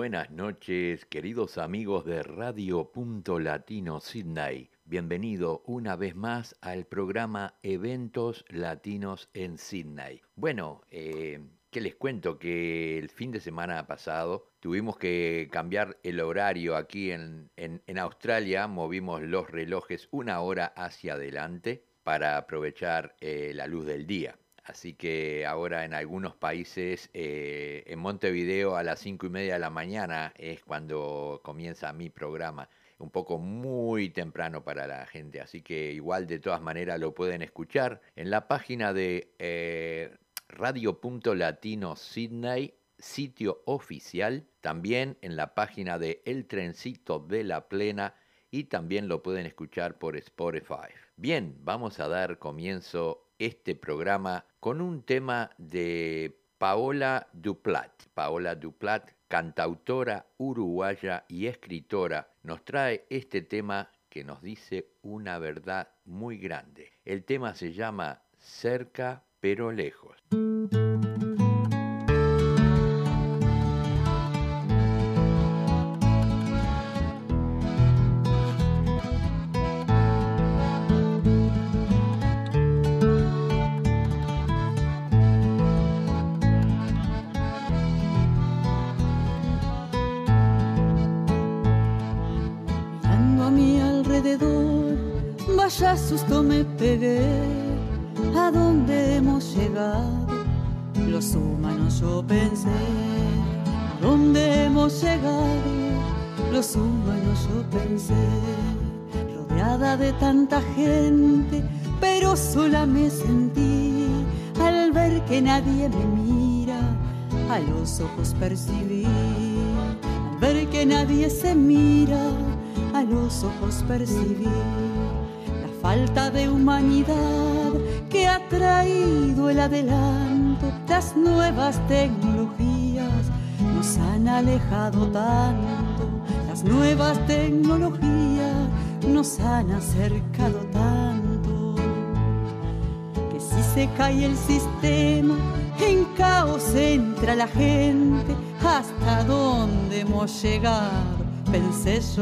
[0.00, 4.70] Buenas noches, queridos amigos de Radio Punto Latino Sydney.
[4.86, 10.22] Bienvenido una vez más al programa Eventos Latinos en Sydney.
[10.36, 11.38] Bueno, eh,
[11.70, 12.38] ¿qué les cuento?
[12.38, 18.68] Que el fin de semana pasado tuvimos que cambiar el horario aquí en, en Australia,
[18.68, 24.39] movimos los relojes una hora hacia adelante para aprovechar eh, la luz del día.
[24.64, 29.60] Así que ahora en algunos países, eh, en Montevideo a las cinco y media de
[29.60, 32.68] la mañana es cuando comienza mi programa.
[32.98, 37.40] Un poco muy temprano para la gente, así que igual de todas maneras lo pueden
[37.40, 40.14] escuchar en la página de eh,
[40.48, 48.14] Radio.Latino Sydney, sitio oficial, también en la página de El Trencito de la Plena
[48.50, 50.92] y también lo pueden escuchar por Spotify.
[51.16, 57.90] Bien, vamos a dar comienzo este programa con un tema de Paola Duplat.
[58.12, 65.88] Paola Duplat, cantautora uruguaya y escritora, nos trae este tema que nos dice una verdad
[66.04, 66.92] muy grande.
[67.04, 70.18] El tema se llama Cerca pero lejos.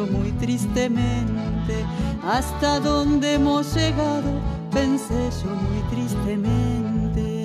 [0.06, 1.84] Muy tristemente
[2.24, 4.30] hasta dónde hemos llegado,
[4.72, 7.42] pensé yo muy tristemente.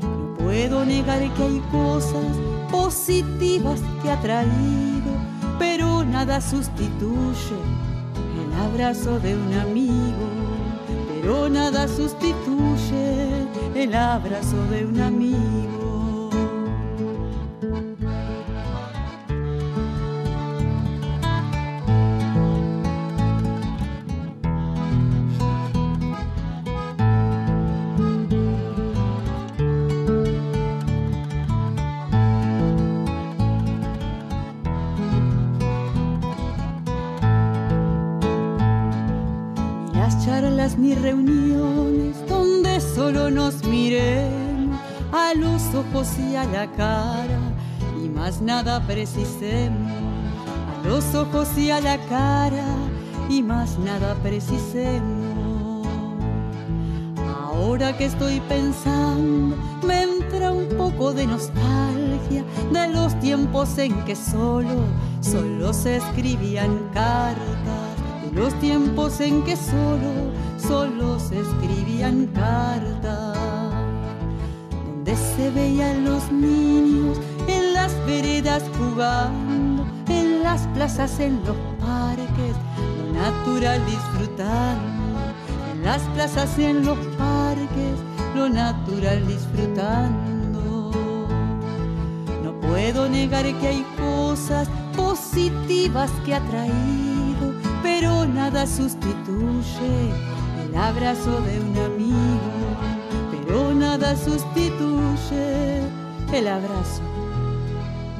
[0.00, 2.24] No puedo negar que hay cosas
[2.70, 5.12] positivas que ha traído,
[5.58, 7.58] pero nada sustituye
[8.42, 10.26] el abrazo de un amigo,
[11.20, 15.49] pero nada sustituye el abrazo de un amigo.
[46.00, 47.38] Ojos y a la cara
[48.02, 49.92] y más nada precisemos.
[50.72, 52.64] A los ojos y a la cara
[53.28, 55.86] y más nada precisemos.
[57.42, 59.56] Ahora que estoy pensando,
[59.86, 64.84] me entra un poco de nostalgia de los tiempos en que solo,
[65.20, 70.30] solo se escribían cartas, de los tiempos en que solo
[70.70, 73.29] solo se escribían cartas,
[75.10, 77.18] donde se veían los niños
[77.48, 82.54] en las veredas jugando, en las plazas, en los parques,
[82.98, 85.20] lo natural disfrutando,
[85.72, 87.98] en las plazas, en los parques,
[88.36, 90.90] lo natural disfrutando.
[92.44, 97.52] No puedo negar que hay cosas positivas que ha traído,
[97.82, 100.12] pero nada sustituye
[100.68, 102.59] el abrazo de un amigo,
[104.16, 105.80] sustituye
[106.32, 107.02] el abrazo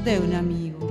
[0.05, 0.91] de un amigo.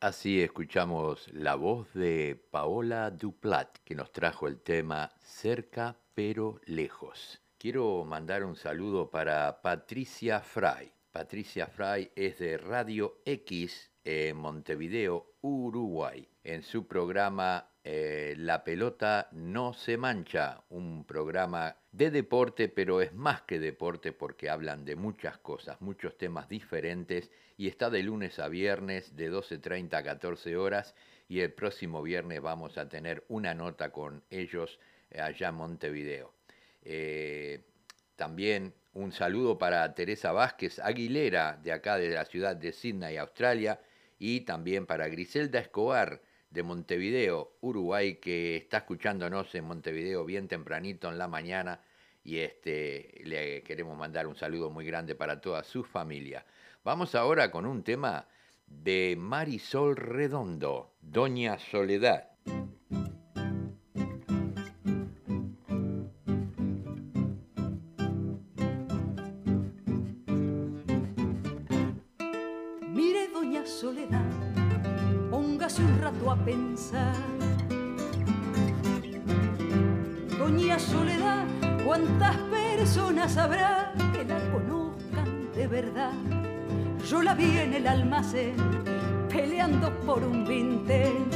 [0.00, 7.40] Así escuchamos la voz de Paola Duplat, que nos trajo el tema Cerca pero lejos.
[7.58, 10.92] Quiero mandar un saludo para Patricia Fry.
[11.10, 16.28] Patricia Fry es de Radio X en Montevideo, Uruguay.
[16.44, 23.14] En su programa eh, La pelota no se mancha, un programa de deporte, pero es
[23.14, 28.40] más que deporte porque hablan de muchas cosas, muchos temas diferentes y está de lunes
[28.40, 30.96] a viernes de 12.30 a 14 horas
[31.28, 34.80] y el próximo viernes vamos a tener una nota con ellos
[35.16, 36.32] allá en Montevideo.
[36.82, 37.60] Eh,
[38.16, 43.78] también un saludo para Teresa Vázquez Aguilera, de acá de la ciudad de Sydney, Australia,
[44.18, 46.20] y también para Griselda Escobar,
[46.56, 51.80] de Montevideo, Uruguay, que está escuchándonos en Montevideo bien tempranito en la mañana
[52.24, 56.46] y este, le queremos mandar un saludo muy grande para toda su familia.
[56.82, 58.26] Vamos ahora con un tema
[58.66, 62.30] de Marisol Redondo, Doña Soledad.
[80.38, 81.44] Doña Soledad,
[81.84, 86.12] ¿cuántas personas habrá que la conozcan de verdad?
[87.08, 88.54] Yo la vi en el almacén
[89.28, 91.26] peleando por un vintén.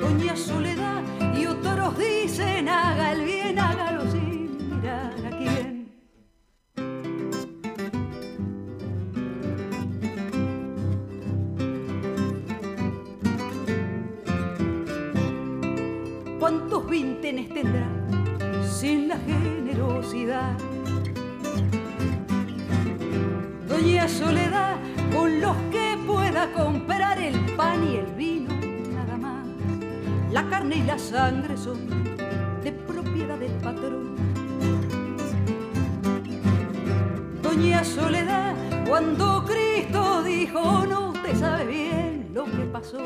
[0.00, 1.02] Doña Soledad
[1.34, 3.99] y otros dicen haga el bien, hágalo
[30.70, 31.78] carne y la sangre son
[32.62, 34.14] de propiedad del patrón.
[37.42, 38.54] Doña Soledad,
[38.86, 42.98] cuando Cristo dijo, no te sabe bien lo que pasó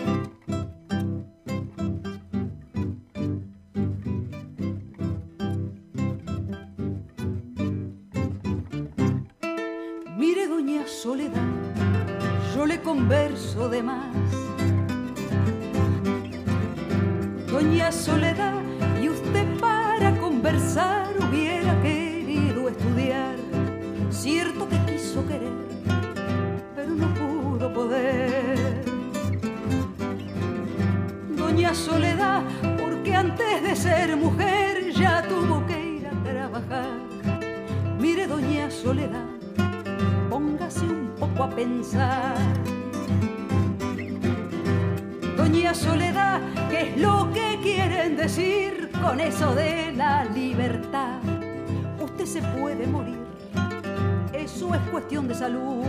[55.10, 55.84] de salud.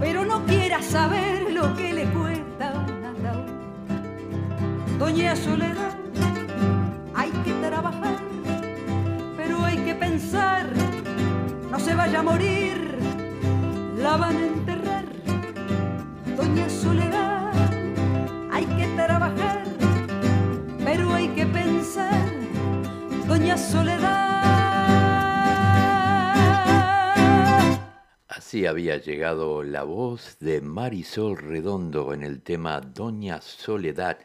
[0.00, 3.12] Pero no quiera saber lo que le cuesta una
[4.98, 5.96] Doña Soledad,
[7.14, 8.18] hay que trabajar,
[9.36, 10.66] pero hay que pensar,
[11.70, 12.98] no se vaya a morir
[13.98, 14.57] la van
[28.48, 34.20] Así había llegado la voz de Marisol Redondo en el tema Doña Soledad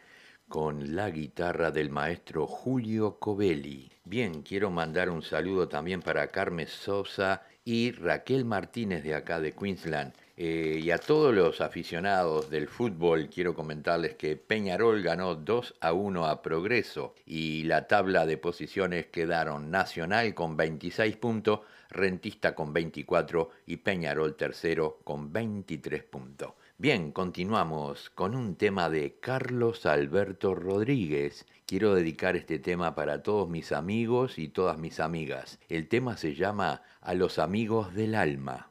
[0.48, 3.92] con la guitarra del maestro Julio Covelli.
[4.02, 9.52] Bien, quiero mandar un saludo también para Carmen Sosa y Raquel Martínez de acá de
[9.52, 10.14] Queensland.
[10.38, 15.92] Eh, y a todos los aficionados del fútbol quiero comentarles que Peñarol ganó 2 a
[15.92, 21.60] 1 a Progreso y la tabla de posiciones quedaron Nacional con 26 puntos,
[21.94, 26.52] Rentista con 24 y Peñarol tercero con 23 puntos.
[26.76, 31.46] Bien, continuamos con un tema de Carlos Alberto Rodríguez.
[31.66, 35.60] Quiero dedicar este tema para todos mis amigos y todas mis amigas.
[35.68, 38.70] El tema se llama A los amigos del alma.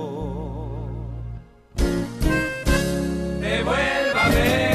[3.51, 4.71] te vuelva a ver.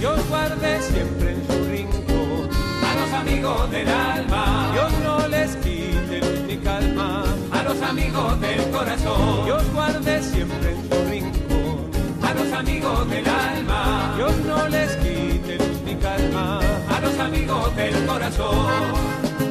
[0.00, 2.48] Yo guardé siempre en su rincón
[2.88, 4.70] a los amigos del alma.
[4.72, 9.46] Dios no les quite ni calma a los amigos del corazón.
[9.48, 11.90] Yo guardé siempre en su rincón
[12.22, 14.14] a los amigos del alma.
[14.16, 16.60] Dios no les quite ni calma
[16.94, 19.41] a los amigos del corazón.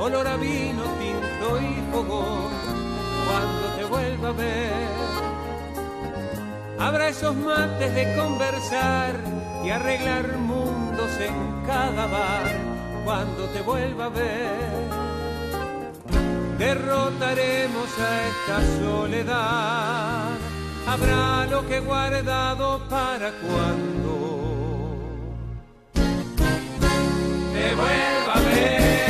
[0.00, 2.50] Olor a vino, tinto y fogón,
[3.26, 4.88] cuando te vuelva a ver.
[6.78, 9.14] Habrá esos mates de conversar
[9.62, 12.46] y arreglar mundos en cada bar,
[13.04, 15.00] cuando te vuelva a ver.
[16.56, 20.30] Derrotaremos a esta soledad,
[20.86, 24.12] habrá lo que guardado para cuando
[27.52, 29.09] te vuelva a ver.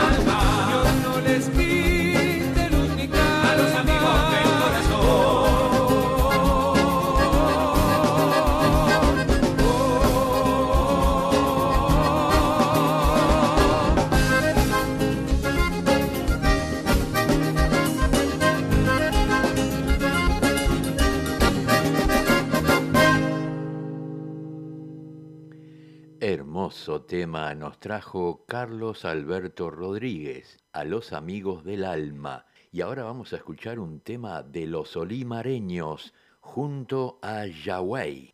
[26.81, 32.47] Hermoso tema nos trajo Carlos Alberto Rodríguez, a los amigos del alma.
[32.71, 38.33] Y ahora vamos a escuchar un tema de los olimareños junto a Yahweh.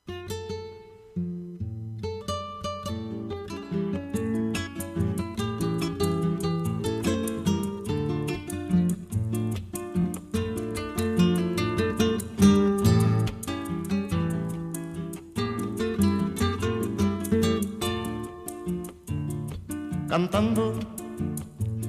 [20.18, 20.74] Cantando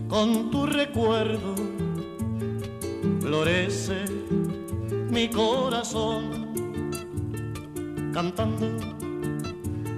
[0.06, 1.54] con tu recuerdo,
[3.22, 4.04] florece
[5.10, 6.52] mi corazón,
[8.12, 8.66] cantando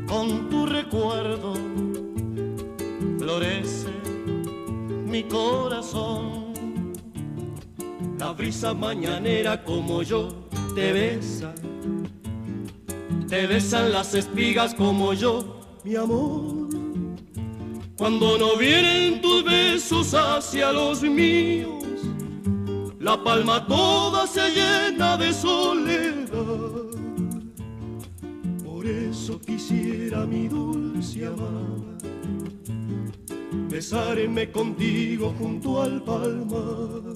[0.07, 1.55] con tu recuerdo,
[3.19, 3.91] florece
[5.07, 6.53] mi corazón.
[8.17, 10.29] La brisa mañanera como yo
[10.77, 11.53] te besa,
[13.29, 16.50] te besan las espigas como yo, mi amor
[18.01, 21.85] cuando no vienen tus besos hacia los míos,
[22.99, 26.97] la palma toda se llena de soledad.
[28.65, 31.99] Por eso quisiera mi dulce amada
[33.69, 37.13] besarme contigo junto al palmar.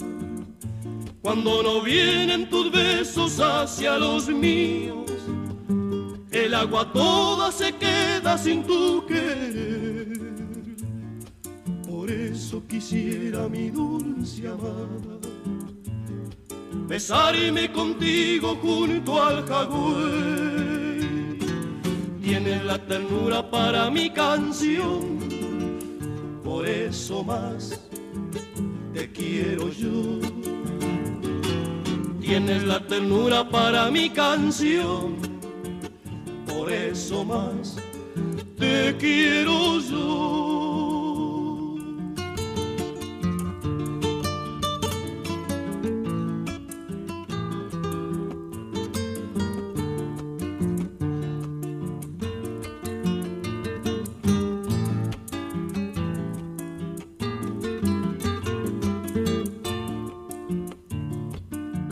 [1.22, 5.10] Cuando no vienen tus besos hacia los míos,
[6.30, 9.93] el agua toda se queda sin tu querer
[12.68, 15.18] quisiera mi dulce amada
[16.88, 20.84] besarme contigo junto al jagüey
[22.34, 25.20] tienes la ternura para mi canción,
[26.42, 27.80] por eso más
[28.92, 30.20] te quiero yo.
[32.20, 35.16] Tienes la ternura para mi canción,
[36.46, 37.76] por eso más
[38.58, 40.63] te quiero yo.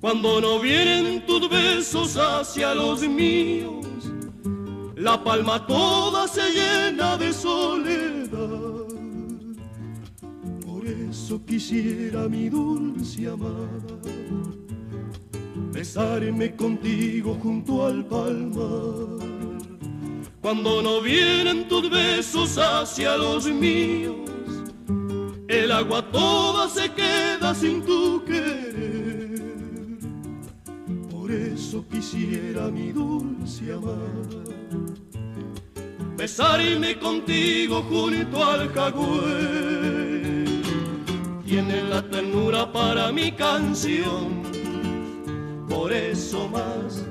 [0.00, 3.86] Cuando no vienen tus besos hacia los míos,
[4.96, 8.86] la palma toda se llena de soledad.
[10.66, 14.00] Por eso quisiera mi dulce amada
[15.72, 19.30] besarme contigo junto al palmar
[20.40, 24.16] cuando no vienen tus besos hacia los míos,
[25.48, 28.24] el agua toda se queda sin tu
[31.88, 34.42] quisiera mi dulce amada
[36.16, 40.62] besarme contigo junto al jagüey.
[41.46, 44.42] Tienes la ternura para mi canción,
[45.68, 47.04] por eso más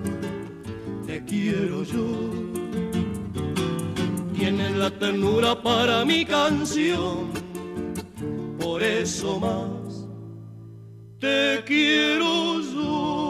[1.06, 2.50] te quiero yo
[4.40, 7.30] tienes la ternura para mi canción,
[8.58, 10.08] por eso más
[11.20, 13.29] te quiero yo.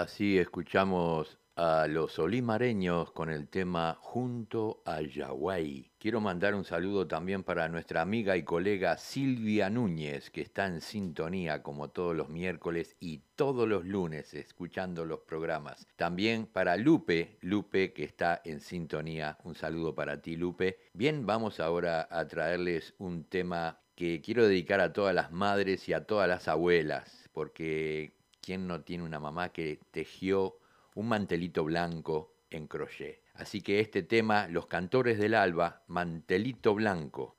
[0.00, 5.92] Así escuchamos a los olimareños con el tema Junto a Yaguay.
[5.98, 10.80] Quiero mandar un saludo también para nuestra amiga y colega Silvia Núñez, que está en
[10.80, 15.86] sintonía como todos los miércoles y todos los lunes escuchando los programas.
[15.96, 19.36] También para Lupe, Lupe que está en sintonía.
[19.44, 20.78] Un saludo para ti, Lupe.
[20.94, 25.92] Bien, vamos ahora a traerles un tema que quiero dedicar a todas las madres y
[25.92, 30.58] a todas las abuelas, porque ¿quién no tiene una mamá que tejió
[30.94, 33.22] un mantelito blanco en crochet.
[33.34, 37.36] Así que este tema, Los Cantores del Alba, Mantelito Blanco.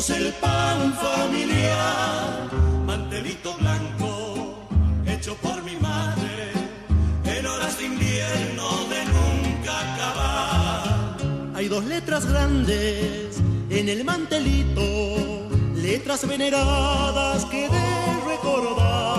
[0.00, 2.50] Compartimos el pan familiar.
[2.86, 4.58] Mantelito blanco
[5.06, 6.52] hecho por mi madre
[7.24, 11.16] en horas de invierno de nunca acabar.
[11.54, 19.09] Hay dos letras grandes en el mantelito, letras veneradas que de recordar.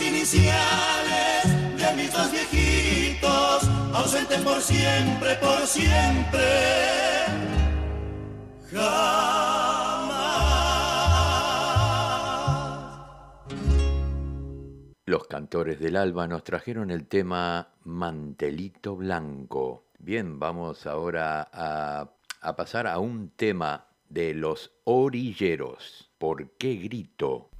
[0.00, 1.44] Iniciales
[1.76, 6.40] de mis dos viejitos, ausentes por siempre, por siempre.
[8.70, 9.52] Jamás.
[15.04, 19.84] Los cantores del alba nos trajeron el tema Mantelito Blanco.
[19.98, 26.10] Bien, vamos ahora a, a pasar a un tema de los orilleros.
[26.18, 27.50] ¿Por qué grito?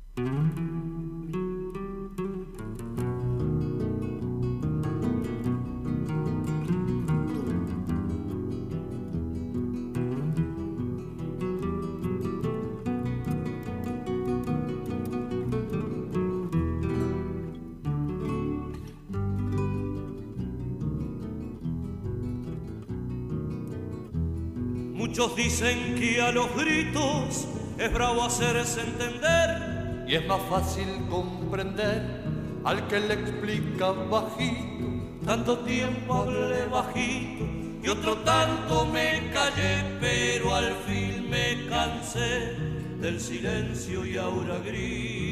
[25.13, 27.47] Muchos dicen que a los gritos
[27.77, 32.23] es bravo hacerse entender y es más fácil comprender
[32.65, 34.87] al que le explica bajito.
[35.23, 37.45] Tanto tiempo hablé bajito
[37.83, 42.55] y otro tanto me callé, pero al fin me cansé
[42.99, 45.32] del silencio y ahora grito.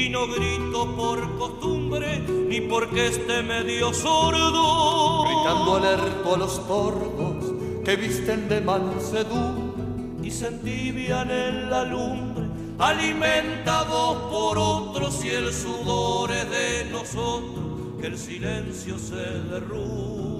[0.00, 5.24] Y no grito por costumbre ni porque esté medio sordo.
[5.24, 7.44] Gritando alerto a los tordos
[7.84, 12.46] que visten de mansedumbre y se entibian en la lumbre,
[12.78, 20.30] alimentados por otros y el sudor es de nosotros, que el silencio se derrumbre.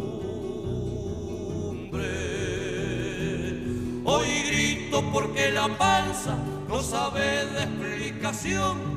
[4.06, 8.89] Hoy grito porque la panza no sabe de explicación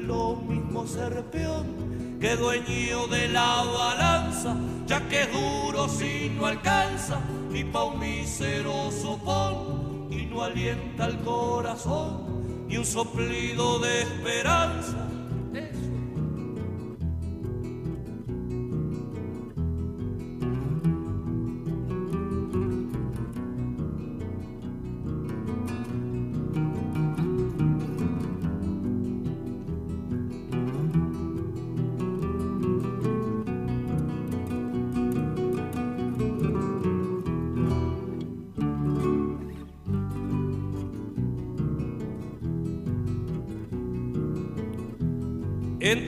[0.00, 6.46] lo mismo ser peón que dueño de la balanza, ya que es duro si no
[6.46, 14.02] alcanza ni pa' un mísero sopón y no alienta el corazón ni un soplido de
[14.02, 15.13] esperanza.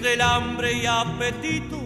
[0.07, 1.81] Entre el hambre y apetito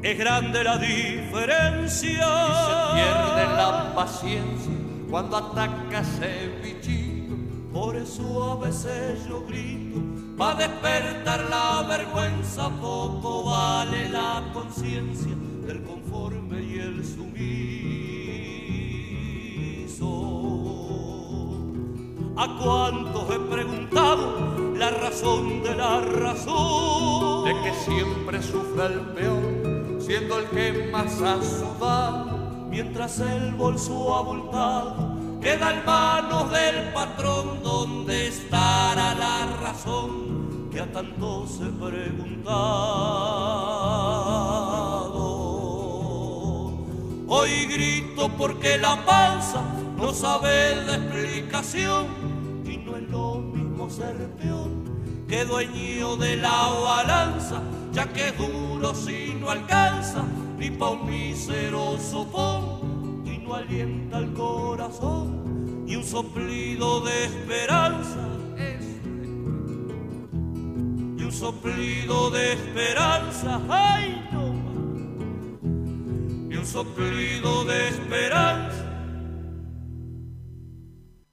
[0.00, 2.08] es grande la diferencia.
[2.08, 4.72] Y se pierde la paciencia
[5.10, 7.34] cuando ataca ese bichito.
[7.72, 9.98] Por eso a veces yo grito,
[10.36, 15.34] pa' despertar la vergüenza, poco vale la conciencia
[15.66, 17.58] del conforme y el sumiso.
[22.36, 24.47] ¿A cuántos he preguntado
[24.90, 27.44] la razón de la razón?
[27.44, 32.38] De que siempre sufre el peor, siendo el que más ha sudado.
[32.70, 40.92] Mientras el bolso abultado queda en manos del patrón, ¿dónde estará la razón que a
[40.92, 42.48] tantos he preguntado?
[47.26, 49.62] Hoy grito porque la panza
[49.96, 52.37] no sabe de explicación
[53.90, 60.24] ser peón que dueño de la balanza, ya que duro si no alcanza
[60.58, 68.24] ni pa' un mísero sopón y no alienta el corazón y un soplido de esperanza.
[71.18, 74.48] Y un soplido de esperanza, ay no
[76.50, 78.84] y un soplido de esperanza.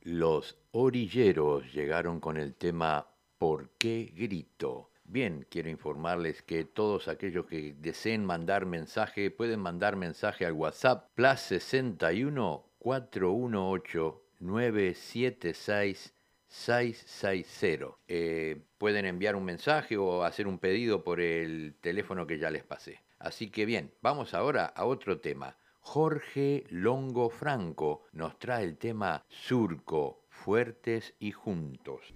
[0.02, 3.08] Los orilleros llegaron con el tema
[3.38, 4.92] ¿Por qué grito?
[5.06, 11.12] Bien, quiero informarles que todos aquellos que deseen mandar mensaje pueden mandar mensaje al WhatsApp
[11.16, 16.14] plus 61 418 976
[16.46, 17.96] 660.
[18.10, 22.66] Eh, pueden enviar un mensaje o hacer un pedido por el teléfono que ya les
[22.66, 23.02] pasé.
[23.18, 25.56] Así que bien, vamos ahora a otro tema.
[25.80, 32.14] Jorge Longo Franco nos trae el tema Surco, fuertes y juntos.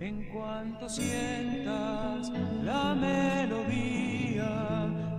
[0.00, 2.32] En cuanto sientas
[2.64, 4.48] la melodía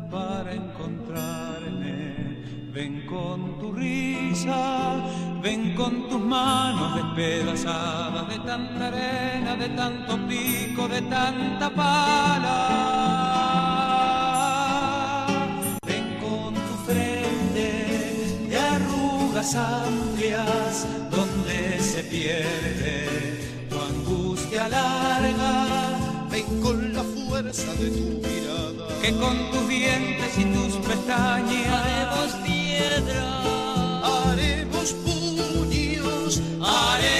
[0.10, 4.96] para encontrarme, ven con tu risa,
[5.44, 12.58] ven con tus manos despedazadas de tanta arena, de tanto pico, de tanta pala.
[15.86, 20.97] Ven con tu frente de arrugas amplias
[22.10, 23.08] pierde
[23.70, 26.28] tu angustia larga.
[26.32, 28.88] Ven con la fuerza de tu mirada.
[29.02, 33.24] Que con tus dientes y tus pestañas haremos piedra,
[34.04, 37.17] Haremos puños, haremos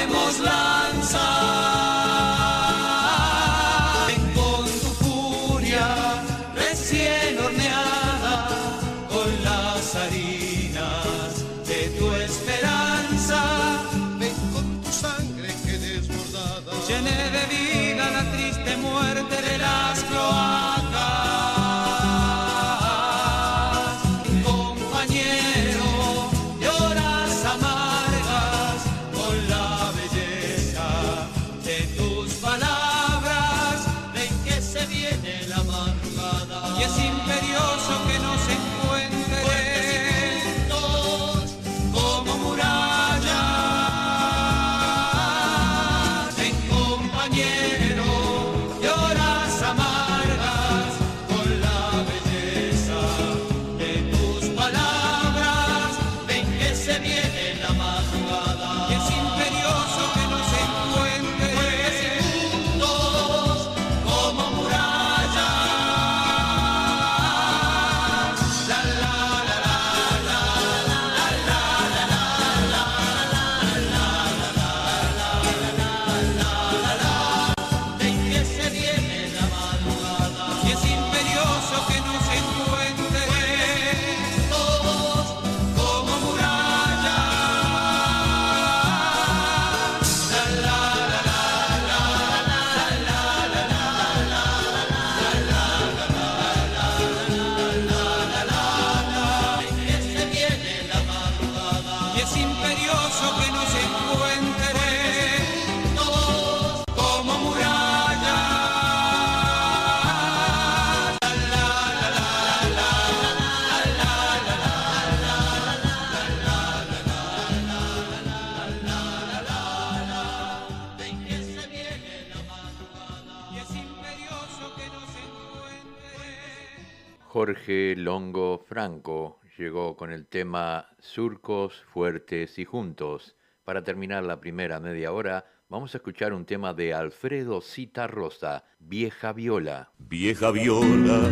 [128.78, 133.36] Franco llegó con el tema Surcos, Fuertes y Juntos.
[133.64, 138.66] Para terminar la primera media hora, vamos a escuchar un tema de Alfredo Cita Rosa,
[138.78, 139.90] Vieja Viola.
[139.98, 141.28] Vieja Viola,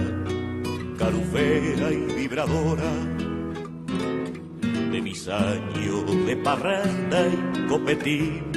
[0.98, 2.92] carufera y vibradora,
[4.92, 8.52] de mis años de parranda y copetín,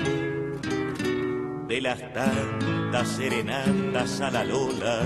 [1.69, 5.03] de las tantas serenatas a la lola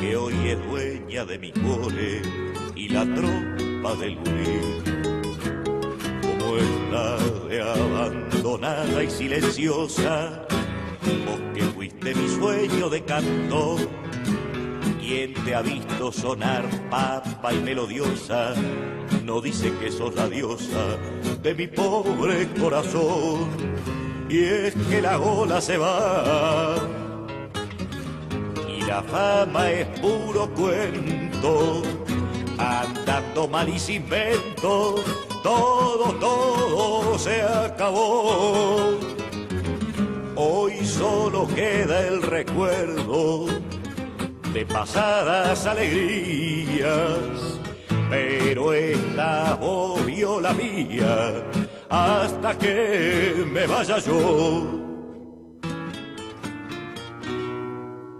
[0.00, 2.45] que hoy es dueña de mi cole
[2.76, 4.60] y la tropa del gurí.
[6.22, 7.16] Como está
[7.48, 10.46] de abandonada y silenciosa,
[11.26, 13.76] vos que fuiste mi sueño de canto,
[15.00, 18.54] quien te ha visto sonar papa y melodiosa,
[19.24, 20.98] no dice que sos la diosa
[21.42, 23.48] de mi pobre corazón.
[24.28, 26.74] Y es que la ola se va
[28.86, 31.82] la fama es puro cuento,
[32.58, 34.96] andando mal y sin vento,
[35.42, 38.98] todo, todo se acabó.
[40.34, 43.46] Hoy solo queda el recuerdo
[44.52, 47.58] de pasadas alegrías,
[48.10, 51.42] pero esta obvio la mía
[51.88, 54.82] hasta que me vaya yo.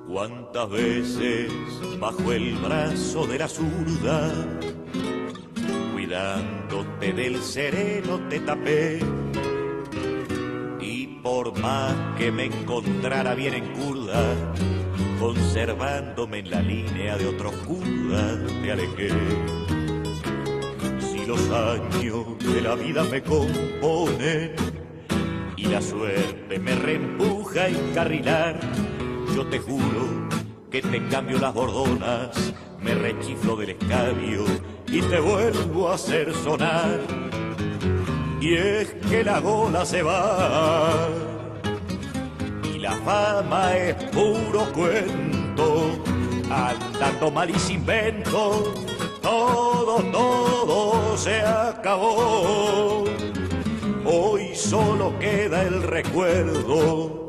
[0.09, 1.53] Cuántas veces
[2.01, 4.33] bajo el brazo de la zurda,
[5.93, 9.01] cuidándote del sereno te tapé.
[10.81, 14.35] Y por más que me encontrara bien en curda,
[15.19, 19.11] conservándome en la línea de otros curda, te alejé.
[21.01, 24.55] Si los años de la vida me componen
[25.57, 28.61] y la suerte me reempuja a encarrilar,
[29.35, 30.26] yo te juro
[30.71, 34.45] que te cambio las bordonas, me rechiflo del escabio
[34.89, 37.01] y te vuelvo a hacer sonar.
[38.41, 41.09] Y es que la gola se va
[42.75, 45.93] y la fama es puro cuento,
[46.51, 48.75] andando mal y sin vento,
[49.23, 53.05] todo, todo se acabó.
[54.05, 57.27] Hoy solo queda el recuerdo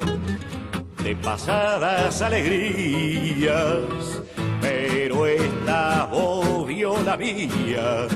[1.07, 4.21] de pasadas alegrías,
[4.59, 8.07] pero esta obvio la mía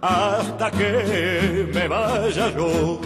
[0.00, 3.00] hasta que me vaya yo.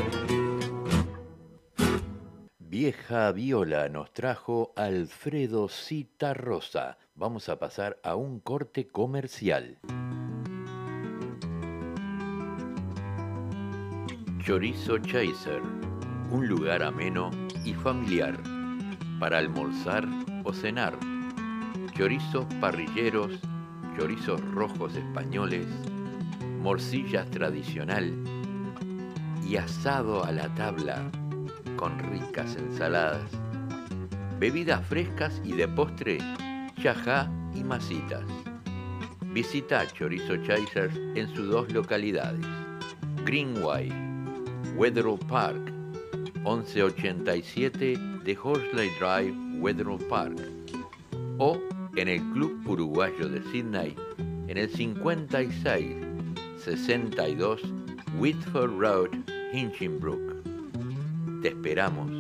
[2.59, 6.97] Vieja Viola nos trajo Alfredo Citarrosa.
[7.15, 9.77] Vamos a pasar a un corte comercial.
[14.43, 15.61] Chorizo Chaser,
[16.31, 17.31] un lugar ameno
[17.63, 18.54] y familiar
[19.25, 20.07] para almorzar
[20.45, 20.93] o cenar,
[21.97, 23.33] chorizos parrilleros,
[23.97, 25.67] chorizos rojos españoles,
[26.61, 28.13] morcillas tradicional
[29.49, 31.11] y asado a la tabla
[31.77, 33.25] con ricas ensaladas.
[34.39, 36.19] bebidas frescas y de postre,
[36.83, 38.27] chajá y masitas.
[39.33, 42.45] Visita Chorizo Chasers en sus dos localidades,
[43.25, 43.91] Greenway,
[44.77, 45.73] Wetherall Park,
[46.45, 50.37] 1187 de Horsley Drive, Wetherall Park,
[51.39, 51.59] o
[51.97, 53.95] en el Club Uruguayo de Sydney
[54.49, 55.97] en el 56
[56.59, 57.61] 62
[58.19, 59.11] Whitford Road,
[59.53, 60.43] Hinchinbrook.
[61.43, 62.11] Te esperamos.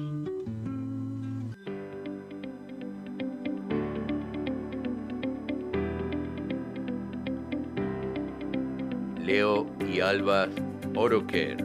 [9.25, 10.49] Leo y Alba
[10.95, 11.57] Auto Care,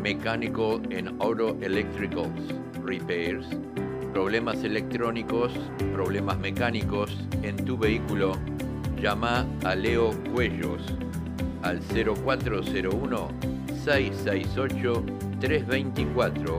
[0.00, 2.54] mecánico en Auto Electricals,
[2.90, 3.46] Repairs,
[4.12, 5.52] problemas electrónicos,
[5.92, 8.32] problemas mecánicos en tu vehículo,
[9.00, 10.82] llama a Leo Cuellos
[11.62, 13.28] al 0401
[13.84, 15.04] 668
[15.38, 16.58] 324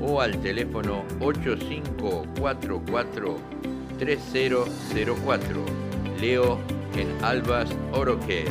[0.00, 3.36] o al teléfono 8544
[3.98, 5.64] 3004.
[6.20, 6.60] Leo
[6.96, 8.46] en Albas Orocare.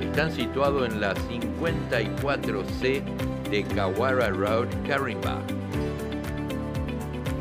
[0.00, 3.02] Están situados en la 54C
[3.50, 5.42] de Kawara Road, Carimba.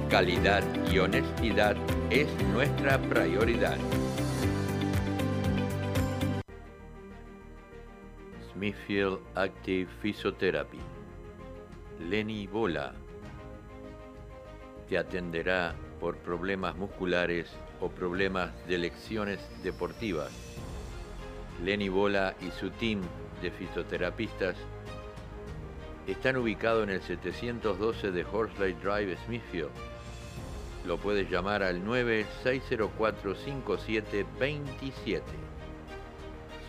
[0.09, 1.77] Calidad y honestidad
[2.09, 3.77] es nuestra prioridad.
[8.51, 10.79] Smithfield Active Physiotherapy.
[12.09, 12.95] Lenny Bola
[14.89, 17.47] te atenderá por problemas musculares
[17.79, 20.31] o problemas de lecciones deportivas.
[21.63, 23.01] Lenny Bola y su team
[23.43, 24.55] de fisioterapistas
[26.07, 29.69] están ubicados en el 712 de Horsley Drive, Smithfield.
[30.89, 35.23] Lo puedes llamar al 9604 5727.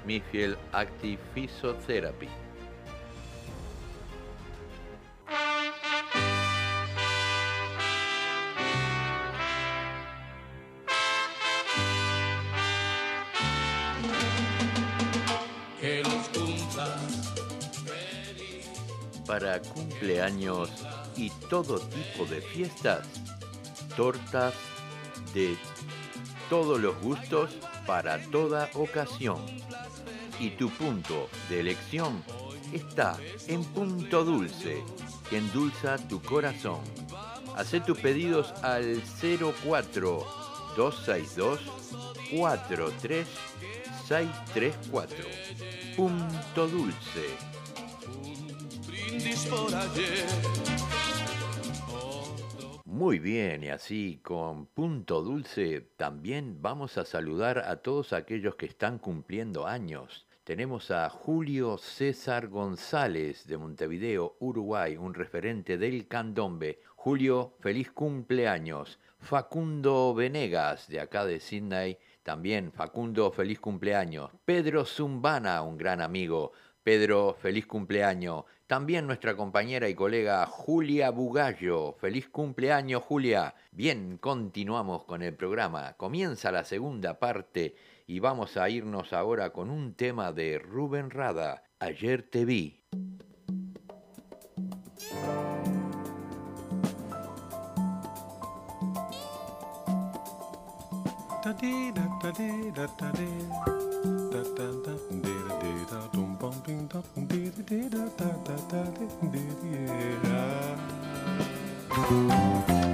[0.03, 2.29] Smithfield Active Physiotherapy.
[19.27, 20.71] Para cumpleaños
[21.17, 23.09] y todo tipo de fiestas,
[23.97, 24.55] tortas
[25.35, 25.57] de
[26.49, 27.51] todos los gustos
[27.87, 29.45] para toda ocasión.
[30.39, 32.23] Y tu punto de elección
[32.73, 34.83] está en Punto Dulce,
[35.29, 36.81] que endulza tu corazón.
[37.57, 40.25] Haz tus pedidos al 04
[40.77, 41.61] 262
[42.31, 45.17] 43634.
[45.97, 47.27] Punto Dulce.
[52.91, 58.67] Muy bien, y así con punto dulce también vamos a saludar a todos aquellos que
[58.67, 60.27] están cumpliendo años.
[60.43, 66.81] Tenemos a Julio César González de Montevideo, Uruguay, un referente del candombe.
[66.97, 68.99] Julio, feliz cumpleaños.
[69.21, 74.33] Facundo Venegas, de acá de Sydney, también Facundo, feliz cumpleaños.
[74.45, 76.51] Pedro Zumbana, un gran amigo.
[76.83, 78.45] Pedro, feliz cumpleaños.
[78.67, 81.95] También nuestra compañera y colega Julia Bugallo.
[82.01, 83.55] Feliz cumpleaños, Julia.
[83.73, 85.95] Bien, continuamos con el programa.
[85.95, 87.75] Comienza la segunda parte
[88.07, 91.65] y vamos a irnos ahora con un tema de Rubén Rada.
[91.81, 92.81] Ayer te vi.
[112.11, 112.90] Ayer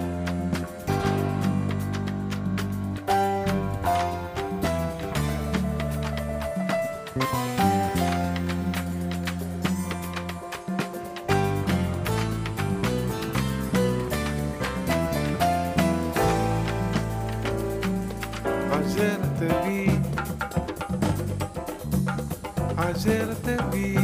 [22.96, 23.94] ayer te vi,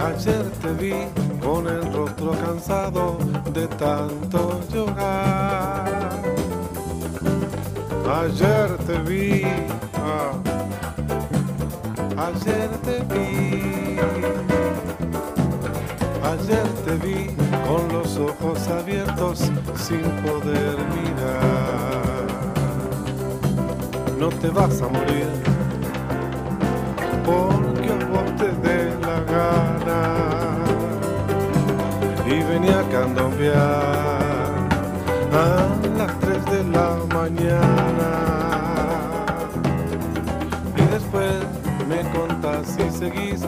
[0.00, 0.94] ayer te vi
[1.42, 3.18] con el rostro cansado
[3.52, 6.10] de tanto llorar.
[8.22, 9.42] Ayer te vi,
[9.96, 10.32] ah,
[12.16, 13.98] ayer te vi,
[16.32, 17.36] ayer te vi
[17.66, 19.40] con los ojos abiertos
[19.76, 22.26] sin poder mirar.
[24.18, 25.57] No te vas a morir
[27.28, 30.00] porque a vos te dé la gana.
[32.26, 34.54] Y venía a candombear
[35.32, 35.44] a
[35.98, 38.10] las 3 de la mañana.
[40.76, 41.34] Y después
[41.88, 43.40] me contás si seguís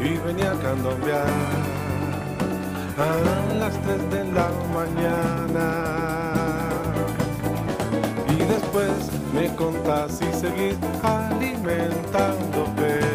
[0.00, 1.26] Y venía a candombear
[2.98, 5.68] a las 3 de la mañana.
[8.28, 8.90] Y después
[9.32, 13.14] me contás y seguís alimentando penas.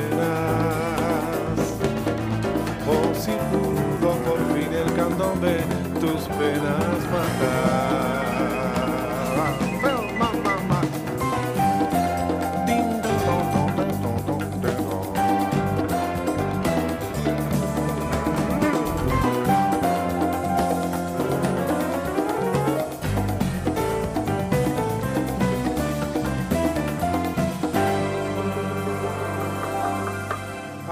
[2.88, 5.57] O si pudo por fin el candombe
[5.99, 8.16] tus penas matar.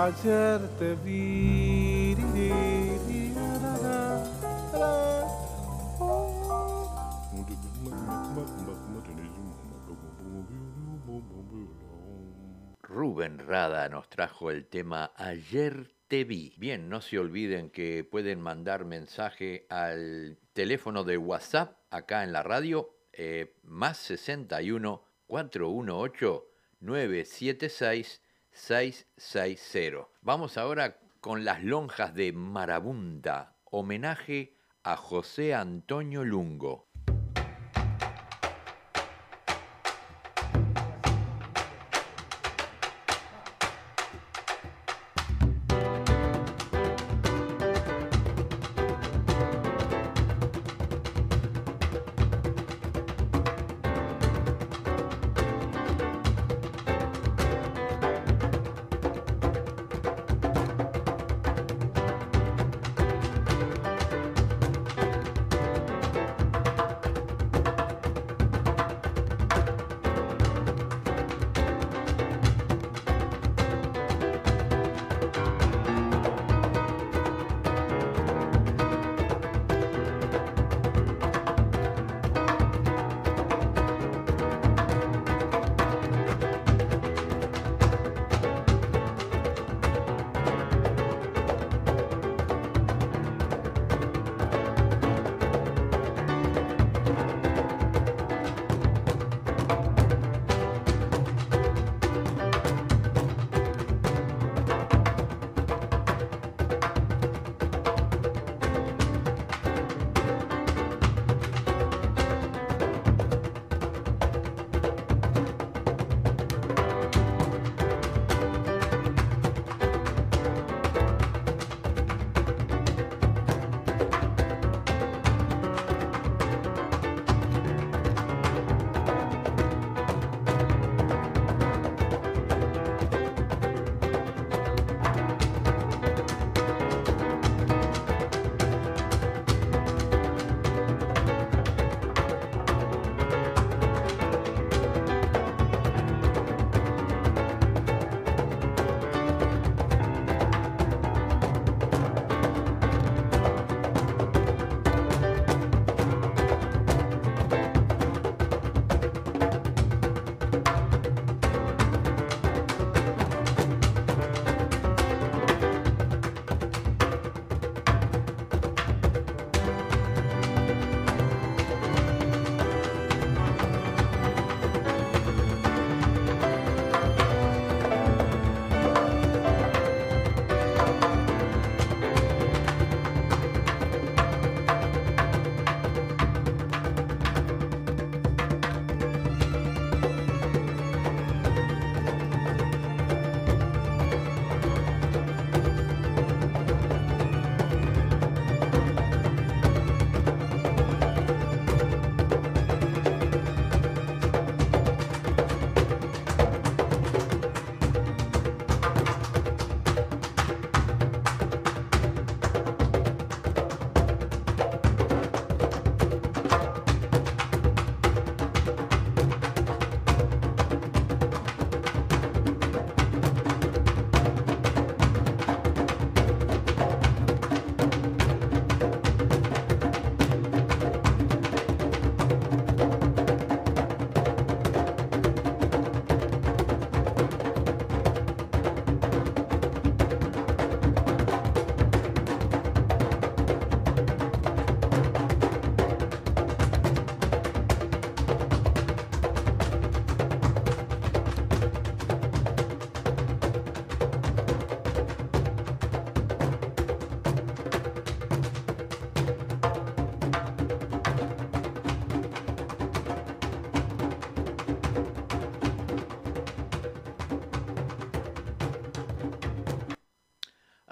[0.05, 2.15] Ayer te vi.
[12.83, 16.53] Rubén Rada nos trajo el tema Ayer te vi.
[16.57, 22.43] Bien, no se olviden que pueden mandar mensaje al teléfono de WhatsApp acá en la
[22.43, 26.47] radio, eh, más 61 418
[26.79, 28.21] 976
[28.55, 30.07] 660.
[30.21, 36.87] Vamos ahora con las lonjas de Marabunta, homenaje a José Antonio Lungo.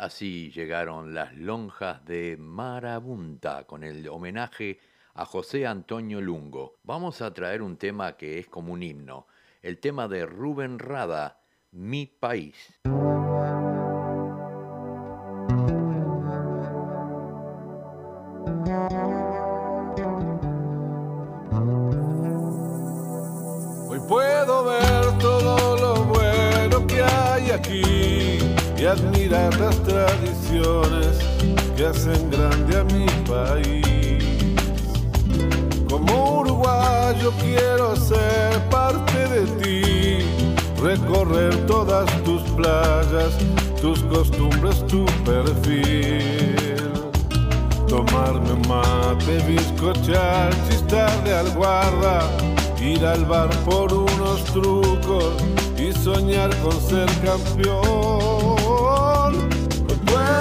[0.04, 4.78] Así llegaron las lonjas de Marabunta con el homenaje
[5.14, 6.76] a José Antonio Lungo.
[6.84, 9.28] Vamos a traer un tema que es como un himno,
[9.62, 11.40] el tema de Rubén Rada,
[11.72, 12.82] Mi País.
[28.94, 31.18] Admirar las tradiciones
[31.76, 34.24] que hacen grande a mi país.
[35.90, 40.26] Como uruguayo quiero ser parte de ti,
[40.80, 43.34] recorrer todas tus playas,
[43.82, 46.78] tus costumbres, tu perfil.
[47.88, 52.30] Tomarme un mate, bizcochar, chistar de alguarda,
[52.80, 55.34] ir al bar por unos trucos
[55.78, 58.53] y soñar con ser campeón.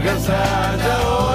[0.00, 1.29] Because I don't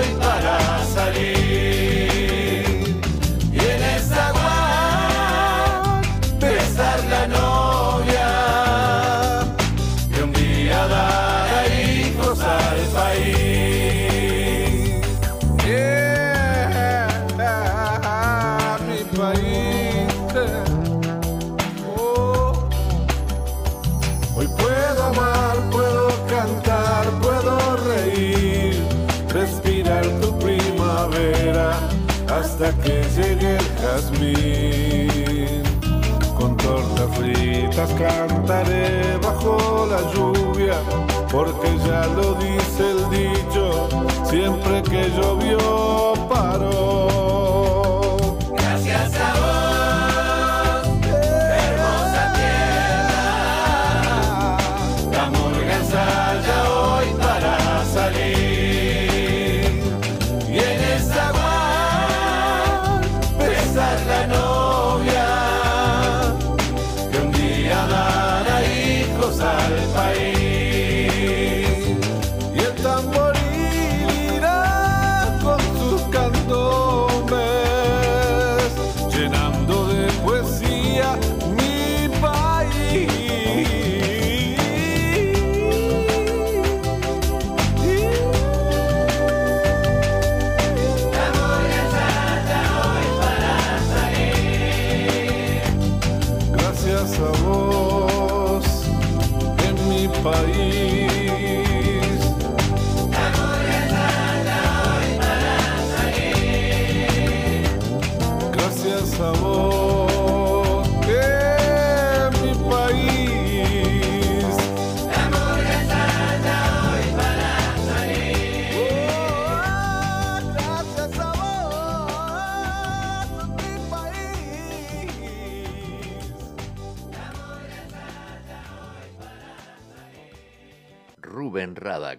[37.97, 40.75] cantaré bajo la lluvia,
[41.31, 43.87] porque ya lo dice el dicho,
[44.25, 47.24] siempre que llovió paró.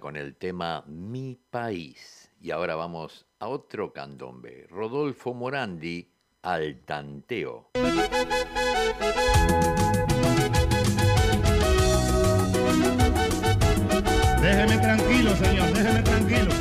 [0.06, 2.30] Con el tema Mi País.
[2.40, 4.68] Y ahora vamos a otro candombe.
[4.70, 6.08] Rodolfo Morandi
[6.42, 7.70] al tanteo.
[14.40, 16.52] Déjeme tranquilo, señor, déjeme tranquilo.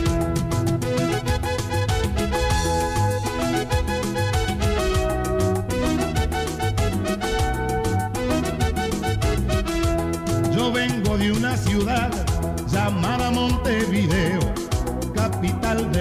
[10.55, 12.24] Yo vengo de una ciudad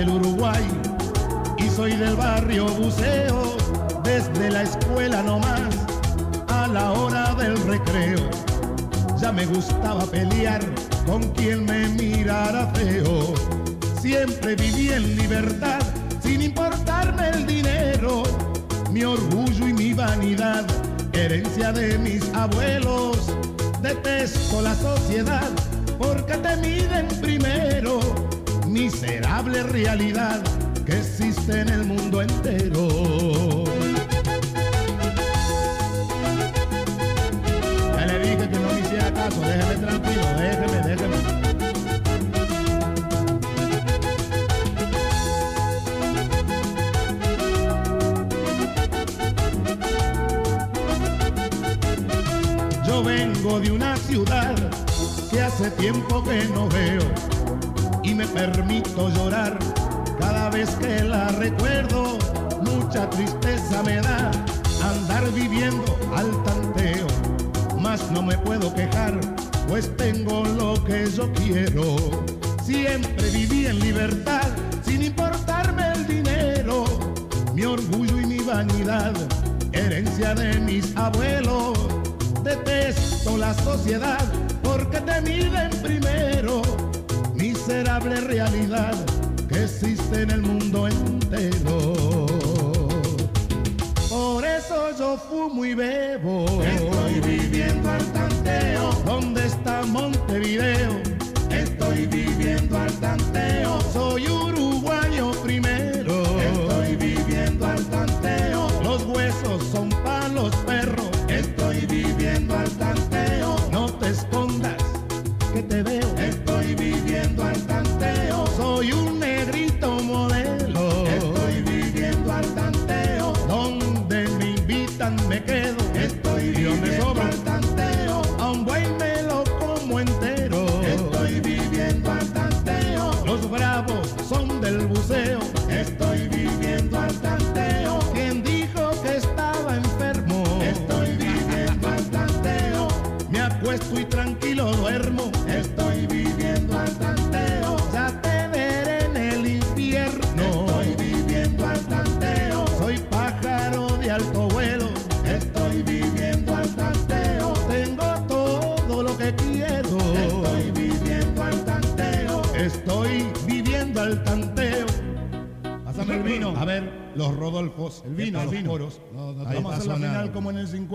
[0.04, 0.62] del Uruguay,
[1.58, 3.56] y soy del barrio Buceo,
[4.02, 5.74] desde la escuela nomás,
[6.48, 8.28] a la hora del recreo.
[9.18, 10.60] Ya me gustaba pelear
[11.06, 13.34] con quien me mirara feo.
[14.00, 15.80] Siempre viví en libertad,
[16.22, 18.24] sin importarme el dinero.
[18.90, 20.66] Mi orgullo y mi vanidad,
[21.12, 23.32] herencia de mis abuelos.
[23.80, 25.50] Detesto la sociedad
[25.98, 28.00] porque te miden primero
[28.74, 30.42] miserable realidad
[30.84, 32.88] que existe en el mundo entero.
[37.96, 41.16] Ya le dije que no me hiciera caso, déjeme tranquilo, déjeme, déjeme.
[52.84, 54.56] Yo vengo de una ciudad
[55.30, 57.33] que hace tiempo que no veo
[58.34, 59.56] permito llorar
[60.18, 62.18] cada vez que la recuerdo.
[62.62, 64.30] Mucha tristeza me da
[64.82, 67.06] andar viviendo al tanteo,
[67.78, 69.18] mas no me puedo quejar,
[69.68, 71.96] pues tengo lo que yo quiero.
[72.62, 74.48] Siempre viví en libertad,
[74.84, 76.84] sin importarme el dinero,
[77.54, 79.12] mi orgullo y mi vanidad,
[79.72, 81.78] herencia de mis abuelos.
[82.42, 84.24] Detesto la sociedad
[84.62, 86.62] porque te miden primero,
[87.74, 88.94] miserable realidad
[89.48, 92.26] que existe en el mundo entero.
[94.08, 96.46] Por eso yo fumo y bebo.
[96.62, 98.92] Estoy viviendo al tanteo.
[99.04, 101.02] ¿Dónde está Montevideo?
[101.50, 103.80] Estoy viviendo al tanteo.
[103.92, 104.53] Soy uruguayo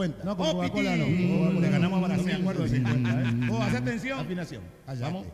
[0.09, 0.23] 50.
[0.23, 1.59] No, con Coca-Cola no.
[1.59, 2.25] Le ganamos a Brasil.
[2.25, 3.09] No me acuerdo de 50.
[3.09, 3.49] ¿eh?
[3.51, 4.19] Oh, hace atención.
[4.19, 4.63] Afinación.
[4.99, 5.25] Vamos.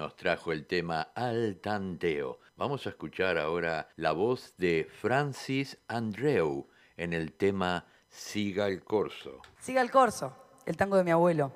[0.00, 2.38] Nos trajo el tema Al Tanteo.
[2.56, 9.42] Vamos a escuchar ahora la voz de Francis Andreu en el tema Siga el Corso.
[9.60, 10.32] Siga el corso,
[10.64, 11.52] el tango de mi abuelo,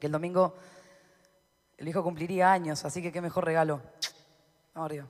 [0.00, 0.56] que el domingo
[1.76, 3.82] el hijo cumpliría años, así que qué mejor regalo.
[4.72, 5.06] Vamos arriba.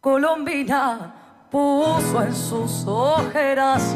[0.00, 1.14] Colombina
[1.50, 3.94] puso en sus ojeras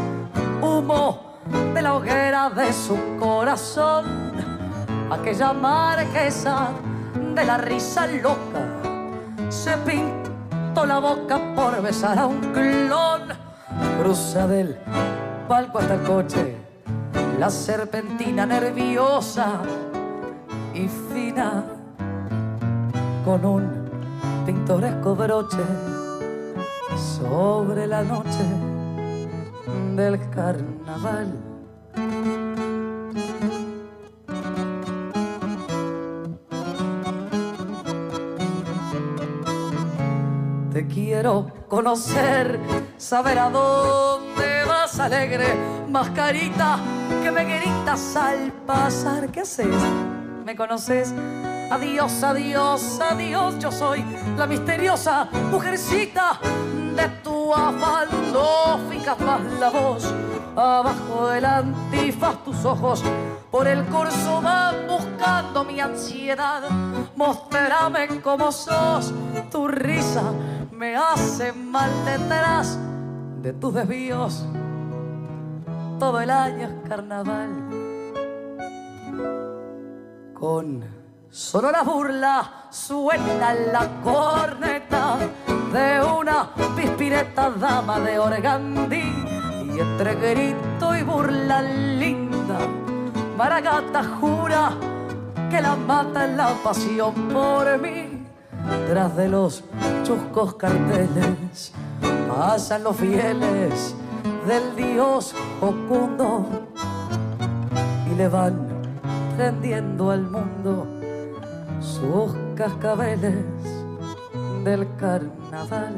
[0.61, 1.39] humo
[1.73, 4.05] de la hoguera de su corazón.
[5.11, 6.69] Aquella marquesa
[7.35, 8.67] de la risa loca
[9.49, 13.29] se pintó la boca por besar a un clon.
[14.01, 14.77] Cruza del
[15.49, 16.57] palco hasta el coche,
[17.39, 19.61] la serpentina nerviosa
[20.75, 21.65] y fina
[23.25, 23.84] con un
[24.45, 25.65] pintoresco broche
[26.97, 28.45] sobre la noche
[29.95, 31.33] del carnaval.
[40.73, 42.59] Te quiero conocer,
[42.99, 45.47] saber a dónde vas alegre,
[45.89, 46.79] mascarita
[47.23, 49.29] que me gritas al pasar.
[49.31, 49.69] ¿Qué haces?
[50.45, 51.15] ¿Me conoces?
[51.71, 54.05] Adiós, adiós, adiós, yo soy
[54.37, 56.39] la misteriosa mujercita
[56.95, 58.09] de tu afán.
[58.33, 59.19] No fijas
[59.59, 60.13] la voz,
[60.57, 63.03] abajo del antifaz tus ojos
[63.51, 66.63] por el curso van buscando mi ansiedad.
[67.17, 69.13] Mostrame cómo sos,
[69.51, 70.23] tu risa
[70.73, 72.79] me hace mal detrás
[73.43, 74.45] de tus desvíos.
[75.99, 77.51] Todo el año es carnaval
[80.35, 81.04] con
[81.35, 85.19] sonora burla suena la corneta
[85.73, 89.13] de una pispireta dama de organdí.
[89.75, 92.59] Y entre grito y burla linda
[93.37, 94.75] Maragata jura
[95.51, 98.25] que la mata la pasión por mí.
[98.89, 99.65] Tras de los
[100.05, 101.73] chuscos carteles
[102.29, 103.97] pasan los fieles
[104.47, 106.47] del dios Jocundo
[108.09, 108.69] y le van
[109.37, 111.04] tendiendo al mundo
[111.85, 113.45] sus cascabeles
[114.65, 115.95] del carnaval.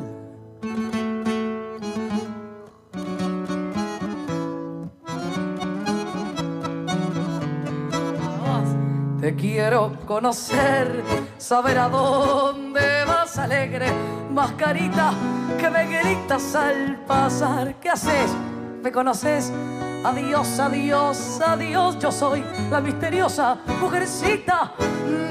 [9.20, 11.02] Te quiero conocer,
[11.38, 13.86] saber a dónde vas alegre,
[14.32, 15.12] mascarita
[15.58, 17.74] que me gritas al pasar.
[17.80, 18.30] ¿Qué haces?
[18.82, 19.52] ¿Me conoces?
[20.04, 24.72] Adiós, adiós, adiós, yo soy la misteriosa mujercita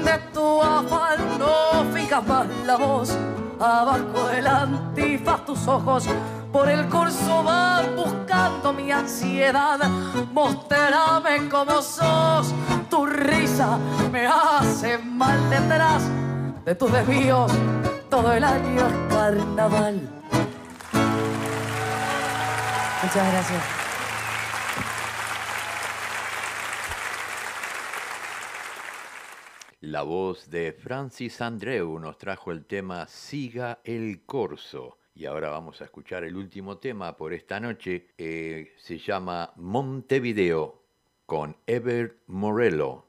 [0.04, 1.38] de tu afán.
[1.38, 3.16] No fijas más la voz,
[3.58, 6.06] abajo del antifaz tus ojos
[6.56, 9.78] por el curso van buscando mi ansiedad.
[10.32, 12.54] Mostrame como sos,
[12.88, 13.78] tu risa
[14.10, 16.02] me hace mal detrás
[16.64, 17.52] de tus desvíos.
[18.08, 20.00] Todo el año es carnaval.
[23.02, 23.85] Muchas gracias.
[29.86, 34.98] La voz de Francis Andreu nos trajo el tema Siga el Corso.
[35.14, 38.08] Y ahora vamos a escuchar el último tema por esta noche.
[38.18, 40.82] Eh, se llama Montevideo
[41.24, 43.04] con Ever Morello.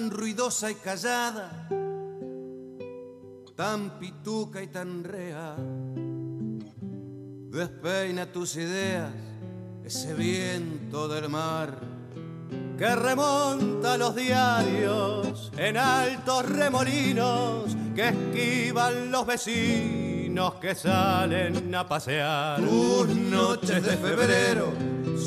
[0.00, 1.68] Tan ruidosa y callada,
[3.54, 5.54] tan pituca y tan rea.
[7.50, 9.12] Despeina tus ideas
[9.84, 11.78] ese viento del mar
[12.78, 22.58] que remonta los diarios en altos remolinos que esquivan los vecinos que salen a pasear.
[22.58, 24.72] Tus noches de febrero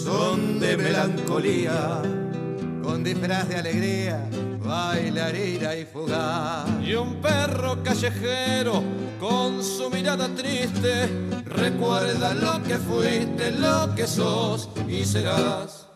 [0.03, 2.01] son de melancolía
[2.83, 4.29] con disfraz de alegría
[4.73, 6.67] bailarina y fugaz.
[6.81, 8.83] Y un perro callejero
[9.19, 10.93] con su mirada triste
[11.45, 15.87] recuerda lo que fuiste, lo que sos y serás.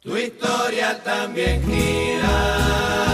[0.00, 3.13] Tu historia también gira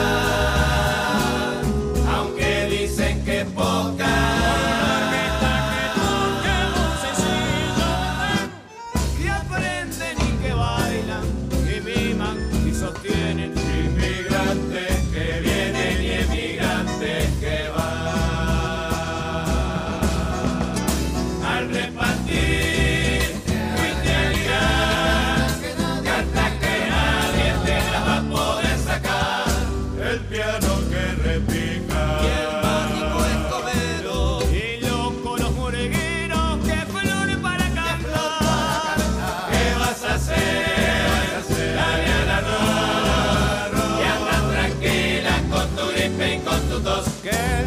[46.83, 47.60] se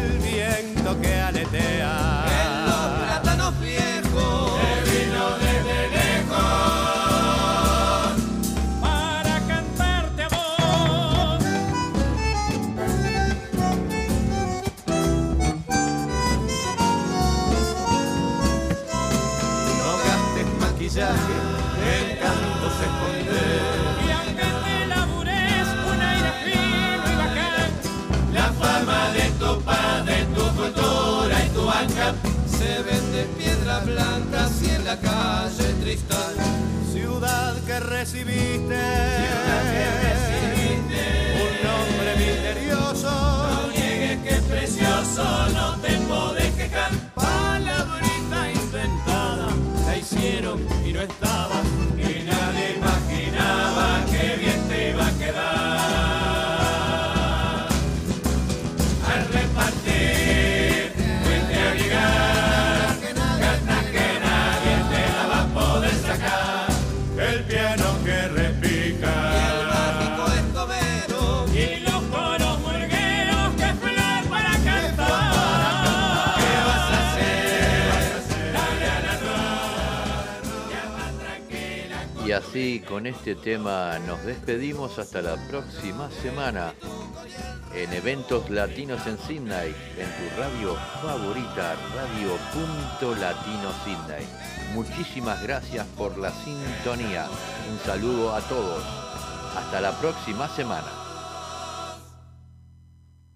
[38.14, 38.80] recibiste,
[41.42, 43.10] un nombre misterioso.
[43.10, 45.73] No niegues que es precioso, no
[82.54, 86.72] así con este tema nos despedimos hasta la próxima semana
[87.74, 92.38] en eventos latinos en Sydney, en tu radio favorita, Radio
[93.16, 94.24] Latino Sydney.
[94.72, 97.26] Muchísimas gracias por la sintonía.
[97.72, 98.84] Un saludo a todos.
[99.56, 101.03] Hasta la próxima semana.